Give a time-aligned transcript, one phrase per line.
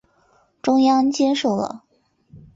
[0.63, 1.83] 中央接受了。